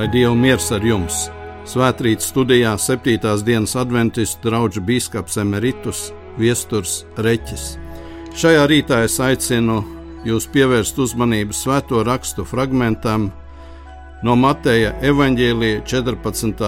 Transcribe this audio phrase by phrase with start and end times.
[0.00, 1.26] Lai Dieva miers ar jums!
[1.68, 3.18] Svētrīt studijā 7.
[3.44, 5.98] dienas adventistu draugu biskups Emeritus
[6.40, 7.64] Viesturs Reķis.
[8.32, 9.82] Šajā rītā es aicinu
[10.24, 13.26] jūs pievērst uzmanību svēto rakstu fragmentam
[14.24, 16.64] no Mateja evaņģēlīja 14.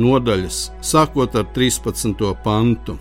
[0.00, 2.24] nodaļas, sākot ar 13.
[2.46, 2.96] pantu.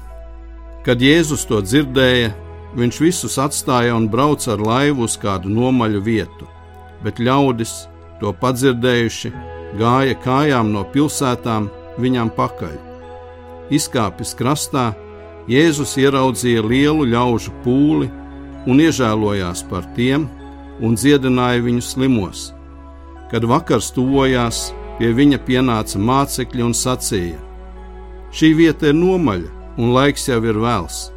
[0.83, 2.33] Kad Jēzus to dzirdēja,
[2.75, 6.51] viņš visus atstāja un brauca ar laivu uz kādu nomaļu vietu,
[6.99, 7.85] bet ļaudis,
[8.19, 11.69] to padzirdējuši, gāja kājām no pilsētām
[12.01, 12.75] viņam pakaļ.
[13.69, 14.93] Izkāpis krastā,
[15.49, 18.09] Jēzus ieraudzīja lielu ļaužu pūli
[18.69, 20.27] un iežēlojās par tiem
[20.85, 22.43] un dziedināja viņu slimos.
[23.31, 27.39] Kad vakars tuvojās, pie viņa pienāca mācekļi un sacīja:
[28.33, 31.09] Šī vieta ir nomaļa, un laiks jau ir vēls.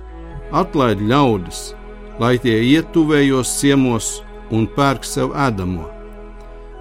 [0.53, 1.73] Atlaid ļaudis,
[2.21, 4.15] lai tie ietuvējos ciemos
[4.53, 6.02] un pērk sev ēdamo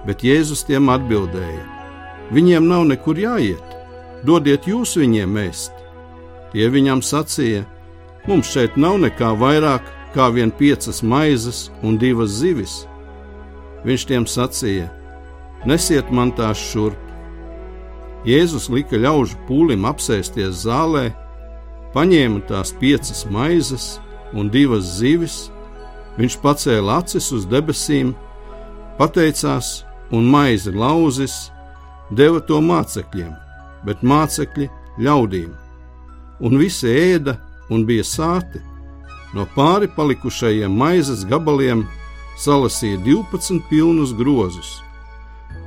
[0.05, 1.63] bet Jēzus tiem atbildēja:
[2.31, 3.75] Viņiem nav nekur jāiet,
[4.23, 5.73] dodiet jūs viņiem ēst.
[6.52, 7.66] Tie viņam sacīja:
[8.27, 9.85] Mums šeit nav nekā vairāk
[10.16, 12.81] kā vien piecas maizes un divas zivis.
[13.85, 14.89] Viņš tiem sacīja:
[15.66, 16.97] Nesiet man tās šurp.
[18.25, 21.09] Jēzus lika ļaužu pūlim apsēsties zālē,
[21.95, 23.95] paņēma tās piecas maizes
[24.38, 25.49] un divas zivis,
[26.19, 28.13] viņš pacēla acis uz debesīm,
[28.99, 29.81] pateicās
[30.12, 31.52] un maizi lauzis,
[32.12, 33.31] deva to mācekļiem,
[33.88, 34.67] bet mācekļi
[35.00, 35.52] ļaudīm.
[36.42, 37.38] Un visi ēda
[37.72, 38.62] un bija sāti.
[39.36, 41.86] No pāri palikušajiem maizes gabaliem
[42.42, 44.80] salasīja 12 pilnus grozus.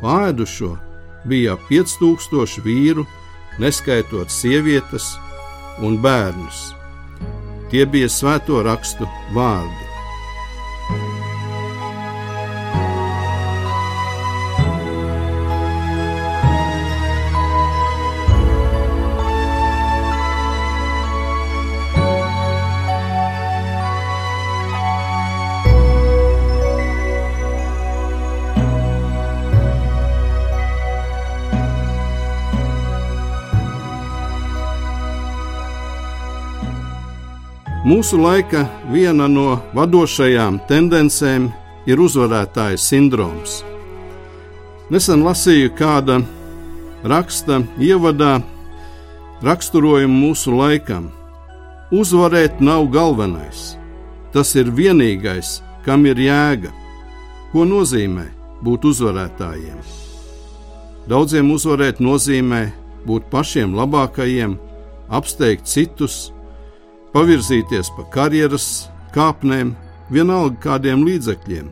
[0.02, 0.74] Pāēdušo
[1.28, 3.06] bija 5000 vīru,
[3.62, 5.14] neskaitot sievietes
[5.80, 6.74] un bērnus.
[7.70, 9.83] Tie bija svēto rakstu vārdi.
[37.84, 41.50] Mūsu laika viena no vadošajām tendencēm
[41.84, 43.58] ir uzvarētāja sindroms.
[44.88, 46.22] Nesen lasīju kāda
[47.04, 48.38] raksta ievadā
[49.44, 51.10] raksturojumu mūsu laikam.
[51.92, 53.74] Uzvarēt nav galvenais,
[54.32, 56.72] tas ir vienīgais, kam ir jēga.
[57.52, 58.24] Ko nozīmē
[58.64, 59.76] būt uzvarētājiem?
[61.04, 62.62] Daudziem uzvarēt nozīmē
[63.04, 64.56] būt pašiem labākajiem,
[65.12, 66.33] apsteigt citus,
[67.14, 69.74] pavirzīties pa karjeras kāpnēm,
[70.10, 71.68] vienalga kādiem līdzekļiem.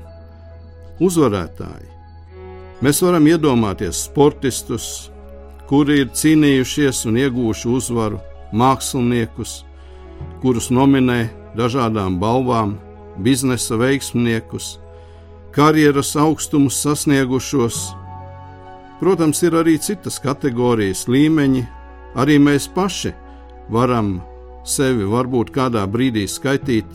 [1.03, 1.89] Uzvarētāji.
[2.83, 4.87] Mēs varam iedomāties sportistus,
[5.67, 8.23] kuri ir cīnījušies un iegūši uzvaru,
[8.55, 9.63] māksliniekus,
[10.43, 11.27] kurus nominē
[11.59, 12.77] dažādām balvām,
[13.23, 14.77] biznesa veiksmniekus,
[15.55, 17.85] karjeras augstumus sasniegušos.
[19.03, 21.65] Protams, ir arī citas kategorijas līmeņi,
[22.15, 23.11] arī mēs paši
[23.73, 24.21] varam
[24.65, 26.87] sevi varbūt kādā brīdī skaitīt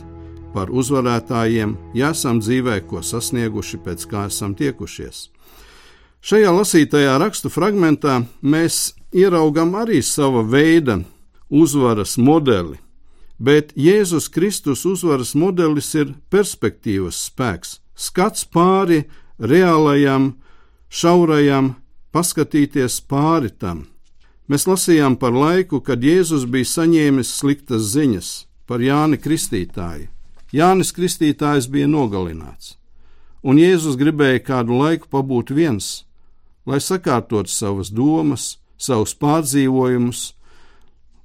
[0.54, 5.28] par uzvarētājiem, ja esam dzīvē ko sasnieguši, pēc kā esam tiekušies.
[6.24, 11.02] Šajā lasītajā rakstu fragmentā mēs ieraugam arī sava veida
[11.50, 12.80] uzvaras modeli,
[13.38, 19.04] bet Jēzus Kristus uzvaras modelis ir perspektīvas spēks, skats pāri
[19.40, 20.34] reālajam,
[20.90, 21.76] šaurajam,
[22.12, 23.86] paskatīties pāri tam.
[24.48, 28.30] Mēs lasījām par laiku, kad Jēzus bija saņēmis sliktas ziņas
[28.68, 30.08] par Jāni Kristītāju.
[30.56, 32.78] Jānis Kristītājs bija nogalināts,
[33.44, 36.06] un Jēzus gribēja kādu laiku pabūt viens,
[36.64, 40.22] lai sakārtotu savas domas, savus pārdzīvojumus,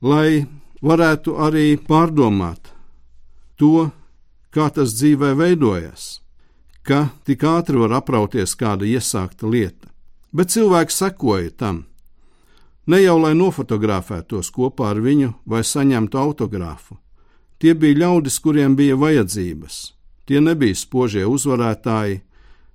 [0.02, 0.48] lai
[0.82, 2.72] varētu arī pārdomāt
[3.54, 3.92] to,
[4.50, 6.18] kā tas dzīvē veidojas,
[6.82, 9.94] ka tik ātri var aprauties kāda iesākta lieta.
[10.34, 11.84] Bet cilvēks sekoja tam
[12.86, 16.96] Ne jau lai nofotografētos kopā ar viņu vai saņemtu autogrāfu.
[17.62, 19.76] Tie bija ļaudis, kuriem bija vajadzības.
[20.26, 22.22] Tie nebija spožie uzvarētāji,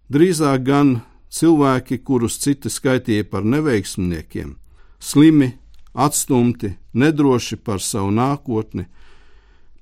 [0.08, 0.94] drīzāk gan
[1.28, 4.56] cilvēki, kurus citi skaitīja par neveiksmniekiem,
[5.00, 5.52] slimi,
[5.92, 8.88] atstumti, nedroši par savu nākotni,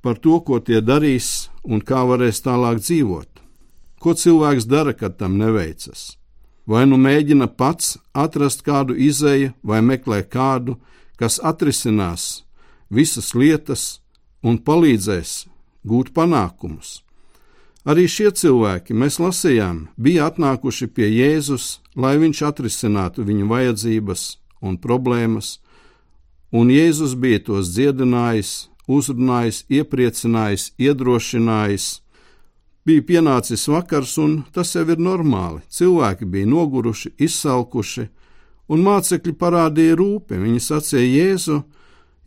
[0.02, 3.30] par to, ko tie darīs un kā varēs tālāk dzīvot.
[4.02, 6.16] Ko cilvēks dara, kad tam neveicas?
[6.66, 10.80] Vai nu mēģina pats atrast kādu izēju, vai meklē kādu,
[11.20, 12.46] kas atrisinās
[12.90, 14.00] visas lietas
[14.44, 15.46] un palīdzēs
[15.86, 17.02] gūt panākumus.
[17.86, 24.24] Arī šie cilvēki, mēs lasījām, bija atnākuši pie Jēzus, lai viņš atrisinātu viņu vajadzības
[24.66, 25.60] un problēmas,
[26.50, 31.86] un Jēzus bija tos dziedinājis, uzrunājis, iepriecinājis, iedrošinājis.
[32.86, 35.64] Bija pienācis vakars, un tas jau ir normāli.
[35.74, 38.08] Cilvēki bija noguruši, izsalkuši,
[38.70, 40.38] un mācekļi parādīja rūpi.
[40.38, 41.62] Viņi sacīja Jēzu,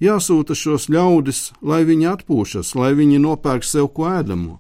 [0.03, 4.59] jāsūta šos ļaudis, lai viņi atpūšas, lai viņi nopērk sev ko ēdamo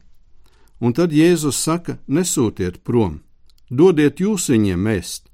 [0.80, 3.20] un tad Jēzus saka: nesūtiet prom,
[3.70, 5.26] dodiet jūs viņiem ēst.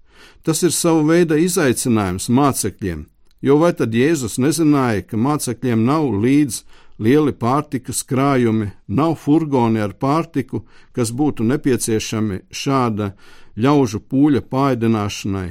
[0.44, 3.06] Tas ir sava veida izaicinājums mācekļiem,
[3.44, 6.62] jo vai tad Jēzus nezināja, ka mācekļiem nav līdz
[6.99, 13.12] lieli pārtikas krājumi, nav furgoni ar pārtiku, kas būtu nepieciešami šāda
[13.56, 15.50] ļaužu pūļa pāidināšanai,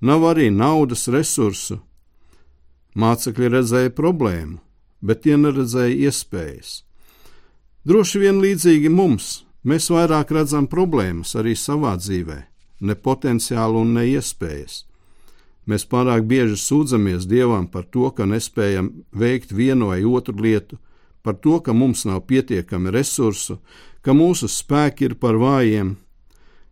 [0.00, 1.80] nav arī naudas resursu.
[2.94, 4.60] Mācekļi redzēja problēmu,
[5.02, 6.84] bet tie neredzēja iespējas.
[7.84, 12.38] Droši vien līdzīgi mums, mēs vairāk redzam problēmas arī savā dzīvē,
[12.80, 14.84] ne potenciālu un ne iespējas.
[15.64, 20.78] Mēs pārāk bieži sūdzamies Dievam par to, ka nespējam veikt vienu vai otru lietu,
[21.24, 23.58] par to, ka mums nav pietiekami resursu,
[24.04, 25.94] ka mūsu spēki ir par vājiem.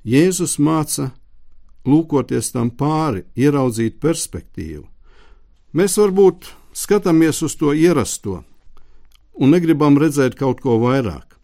[0.05, 1.13] Jēzus māca,
[1.89, 4.85] lūkoties tam pāri, ieraudzīt perspektīvu.
[5.73, 8.43] Mēs varbūt skatāmies uz to ierasto,
[9.41, 11.39] un negribam redzēt kaut ko vairāk.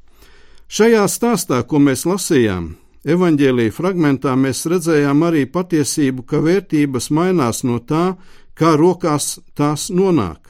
[0.69, 2.75] Šajā stāstā, ko mēs lasījām,
[3.07, 8.17] evaņģēlīja fragmentā, mēs redzējām arī patiesību, ka vērtības mainās no tā,
[8.59, 10.49] kā rokās tās nonāk.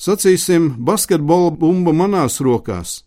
[0.00, 3.02] Sacīsim, basketbola bumba manās rokās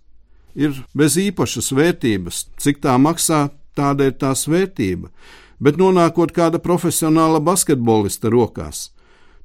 [0.55, 5.09] ir bez īpašas vērtības, cik tā maksā, tāda ir tās vērtība,
[5.63, 8.91] bet nonākot kāda profesionāla basketbolista rokās,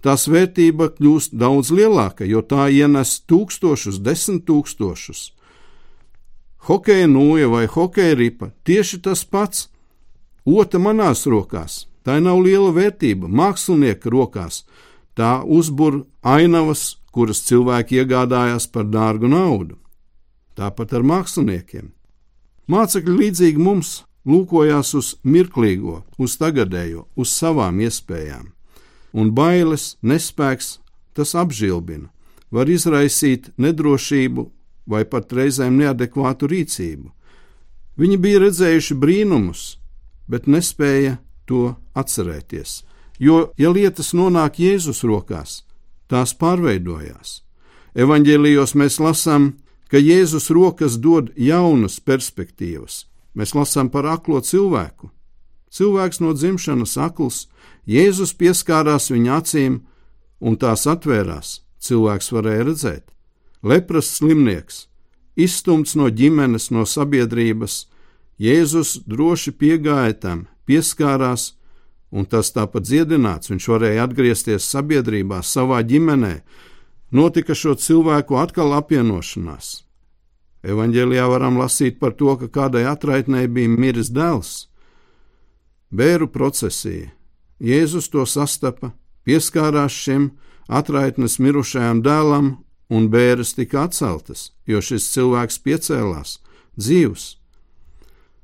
[0.05, 5.31] tās vērtība kļūst daudz lielāka, jo tā ienes tūkstošus, desmit tūkstošus.
[6.69, 9.69] Hokeja nūja vai hokeja ripa- tieši tas pats.
[10.44, 14.65] Ota manās rokās, tā nav liela vērtība, mākslinieka rokās,
[15.17, 19.76] tā uzbur ainavas, kuras cilvēki iegādājās par dārgu naudu.
[20.56, 21.91] Tāpat ar māksliniekiem.
[22.69, 28.53] Mācekļi līdzīgi mums lūkojās uz mirklīgo, uz tagadējo, uz savām iespējām
[29.12, 30.79] un bailes, nespēks,
[31.17, 32.11] tas apžilbina,
[32.50, 34.49] var izraisīt nedrošību
[34.88, 37.11] vai pat reizēm neadekvātu rīcību.
[37.99, 39.62] Viņi bija redzējuši brīnumus,
[40.31, 41.19] bet nespēja
[41.49, 42.82] to atcerēties,
[43.19, 45.62] jo, ja lietas nonāk Jēzus rokās,
[46.08, 47.43] tās pārveidojās.
[47.99, 49.52] Evanģēlijos mēs lasām,
[49.90, 53.06] ka Jēzus rokas dod jaunas perspektīvas.
[53.35, 55.11] Mēs lasām par aklo cilvēku.
[55.73, 57.46] Cilvēks no dzimšanas akls,
[57.88, 59.81] Jēzus pieskārās viņa acīm,
[60.40, 61.61] un tās atvērās.
[61.79, 63.05] Cilvēks varēja redzēt.
[63.62, 64.87] Lepras slimnieks,
[65.37, 67.87] izstumts no ģimenes, no sabiedrības,
[68.38, 71.56] Jēzus droši piegāja tam, pieskārās,
[72.14, 73.50] un tas tāpat dziedināts.
[73.50, 76.37] Viņš varēja atgriezties sabiedrībā, savā ģimenē.
[77.11, 79.83] Notika šo cilvēku atkal apvienošanās.
[80.62, 84.68] Evanģēlijā varam lasīt par to, ka kādai atraitnei bija miris dēls.
[85.90, 87.11] Bēru procesija
[87.59, 88.92] Jēzus to sastapa,
[89.26, 90.30] pieskārās šim
[90.71, 92.52] atraitnes mirušajam dēlam,
[92.88, 96.38] un bēres tika atceltas, jo šis cilvēks piecēlās,
[96.78, 97.26] dzīvs.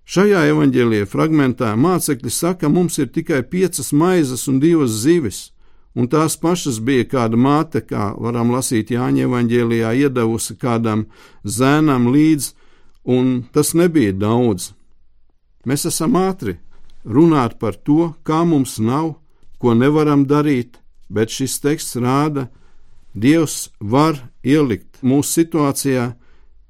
[0.04, 5.38] Šajā evaņģēlīja fragmentā mācekļi saka, mums ir tikai piecas maizes un divas zivis,
[5.96, 11.06] un tās pašas bija kāda māte, kā varam lasīt Jāņa evaņģēlijā, iedavusi kādam
[11.44, 12.52] zēnam līdzi,
[13.04, 14.72] un tas nebija daudz.
[15.64, 16.58] Mēs esam ātri
[17.04, 19.14] runāt par to, kā mums nav,
[19.56, 20.76] ko nevaram darīt,
[21.08, 22.50] bet šis teksts rāda,
[23.14, 26.06] Dievs var ielikt mūsu situācijā,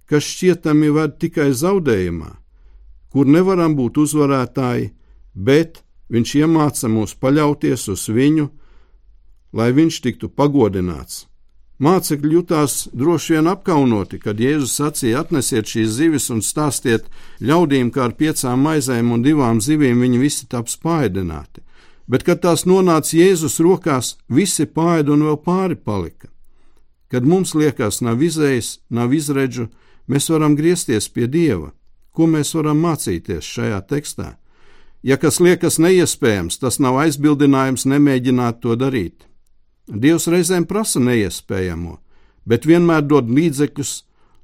[0.05, 2.31] kas šķietami ved tikai zaudējumā,
[3.09, 4.93] kur nevaram būt uzvarētāji,
[5.35, 5.81] bet
[6.15, 8.51] Viņš iemāca mūs paļauties uz Viņu,
[9.57, 11.25] lai Viņš tiktu pagodināts
[11.83, 17.09] Mācekļi jutās droši vien apkaunoti, kad Jēzus sacīja: atnesiet šīs zivis un stāstiet
[17.43, 21.65] ļaudīm, kā ar piecām maizēm un divām zivīm viņi visi taps pāēdināti.
[22.07, 26.29] Bet, kad tās nonāca Jēzus rokās, visi pāēd un vēl pāri palika.
[27.15, 29.69] Kad mums liekas, nav izējas, nav izredzu,
[30.11, 31.69] mēs varam griezties pie Dieva.
[32.11, 34.33] Ko mēs varam mācīties šajā tekstā?
[35.07, 39.29] Ja kas liekas neiespējams, tas nav aizbildinājums nemēģināt to darīt.
[39.87, 42.01] Dievs reizēm prasa neiespējamo,
[42.51, 43.95] bet vienmēr dod līdzekļus,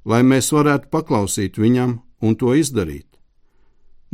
[0.07, 3.09] lai mēs varētu paklausīt viņam un to izdarīt.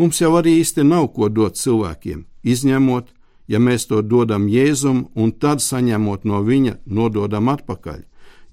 [0.01, 3.13] Mums jau arī īsti nav ko dot cilvēkiem, izņemot,
[3.45, 8.01] ja mēs to dodam Jēzum un tad saņemot no viņa, nododam atpakaļ,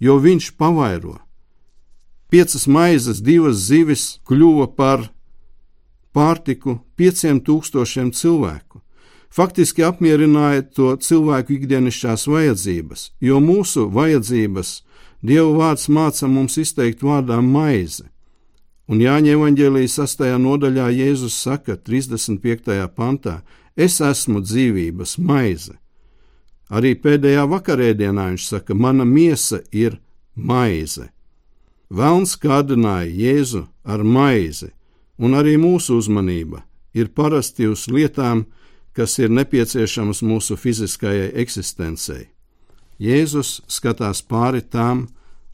[0.04, 1.16] jo viņš pavairo.
[2.28, 5.08] Piecas maizes, divas zivis kļuva par
[6.14, 8.82] pārtiku pieciem tūkstošiem cilvēku.
[9.34, 14.80] Faktiski apmierināja to cilvēku ikdienišķās vajadzības, jo mūsu vajadzības
[15.24, 18.04] Dieva vārds māca mums izteikt vārdā maize.
[18.84, 20.26] Un Jāņa evanģēlijas 6.
[20.36, 22.74] nodaļā Jēzus saka 35.
[22.92, 23.38] pantā:
[23.72, 25.78] Es esmu dzīvības maize.
[26.72, 29.98] Arī pēdējā vakarēdienā viņš saka: Mana miesa ir
[30.34, 31.10] maize.
[31.90, 34.70] Velns kārdināja Jēzu ar maizi,
[35.18, 38.46] un arī mūsu uzmanība ir parasti uz lietām,
[38.94, 42.30] kas ir nepieciešamas mūsu fiziskajai eksistencei.
[42.98, 45.08] Jēzus skatās pāri tām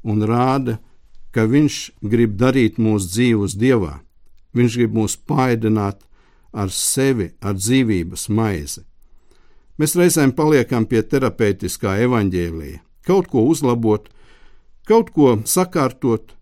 [0.04, 0.78] un rāda,
[1.32, 4.00] ka Viņš grib darīt mūsu dzīvus dievā.
[4.54, 6.02] Viņš grib mūs paēdināt
[6.52, 8.82] ar sevi, ar dzīvības maizi.
[9.80, 14.10] Mēs reizēm paliekam pie terapeitiskā evaņģēlīja, kaut ko uzlabot,
[14.84, 16.34] kaut ko sakārtot,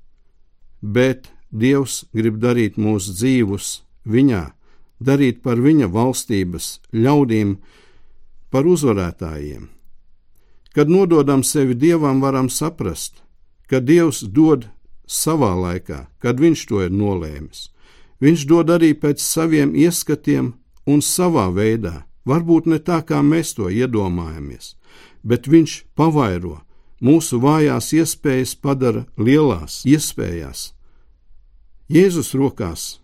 [0.83, 3.69] bet Dievs grib darīt mūsu dzīvus
[4.11, 4.43] viņā,
[4.99, 7.55] darīt par viņa valstības ļaudīm,
[8.51, 9.69] par uzvarētājiem.
[10.75, 13.23] Kad nododam sevi Dievam, varam saprast,
[13.71, 14.67] ka Dievs dod
[15.07, 17.71] savā laikā, kad Viņš to ir nolēmis.
[18.19, 20.57] Viņš dod arī pēc saviem ieskatiem
[20.91, 24.75] un savā veidā, varbūt ne tā, kā mēs to iedomājamies,
[25.25, 26.59] bet Viņš pavairo,
[27.01, 30.73] mūsu vājās iespējas padara lielās iespējās.
[31.89, 32.99] Jēzus rokās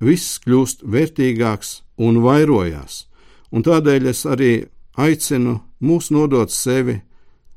[0.00, 3.06] viss kļūst vērtīgāks un vairojās,
[3.50, 4.52] un tādēļ es arī
[4.96, 7.00] aicinu mūs nodot sevi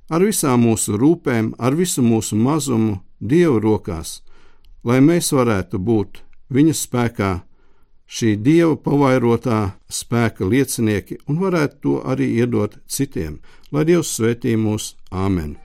[0.10, 4.22] ar visām mūsu rūpēm, ar visu mūsu mazumu Dieva rokās,
[4.88, 7.32] lai mēs varētu būt Viņa spēkā,
[8.10, 9.62] šī Dieva pavairotā
[10.02, 13.40] spēka liecinieki un varētu to arī iedot citiem,
[13.72, 15.58] lai Dievs svētī mūs Āmen!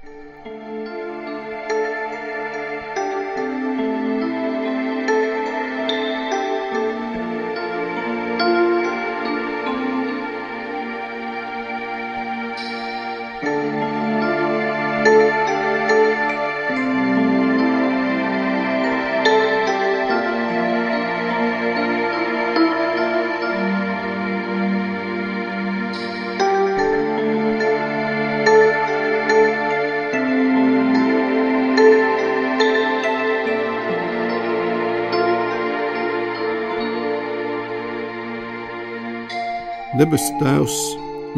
[39.94, 40.76] Debes Tēvs,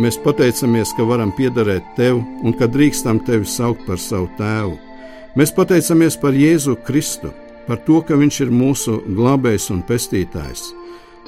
[0.00, 4.78] mēs pateicamies, ka varam piederēt Tev un ka drīkstam Tevi saukt par savu Tēvu.
[5.36, 7.34] Mēs pateicamies par Jēzu Kristu,
[7.66, 10.70] par to, ka Viņš ir mūsu glābējs un pestītājs,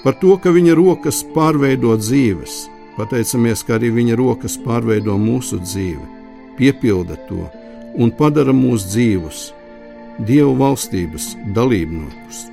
[0.01, 2.63] par to, ka Viņa rokas pārveido dzīves.
[2.97, 6.09] Pateicamies, ka arī Viņa rokas pārveido mūsu dzīvi,
[6.57, 7.45] piepilda to
[8.01, 9.49] un padara mūsu dzīvus,
[10.19, 12.47] Dieva valstības dalībniekus.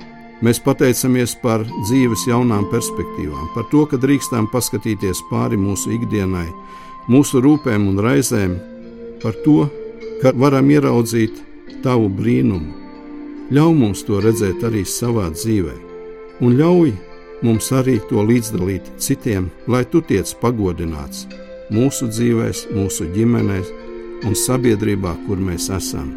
[0.44, 6.50] Mēs pateicamies par dzīves jaunām perspektīvām, par to, ka drīkstām paskatīties pāri mūsu ikdienai,
[7.08, 8.58] mūsu rūpēm un raizēm,
[9.22, 9.64] par to,
[10.20, 11.40] ka varam ieraudzīt
[11.84, 12.84] tavu brīnumu.
[13.56, 15.74] Ļauj mums to redzēt arī savā dzīvē,
[16.44, 16.92] un ļauj
[17.46, 21.24] mums arī to līdzdalīt citiem, lai tu tiec pagodināts
[21.72, 23.72] mūsu dzīvēs, mūsu ģimenēs
[24.26, 26.12] un sabiedrībā, kur mēs esam.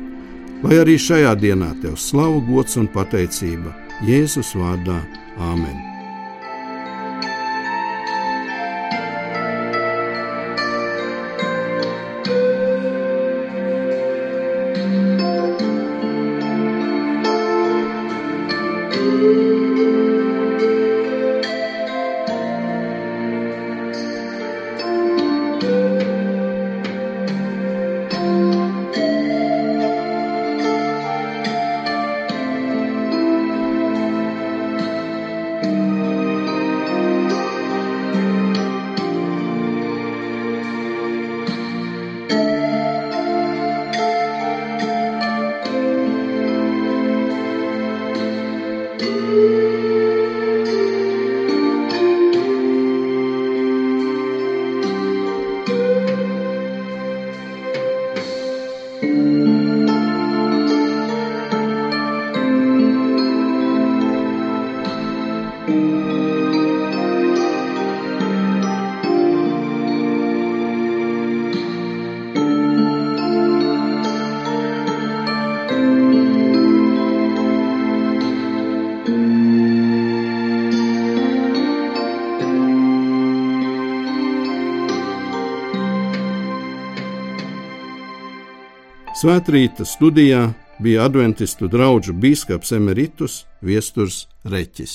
[0.63, 5.01] Lai arī šajā dienā tev slavu, gods un pateicība Jēzus vārdā
[5.35, 5.88] Āmen!
[89.19, 90.45] Svētrīta studijā
[90.79, 94.93] bija adventistu draugu biskups Emeritus Viesturs Reķis.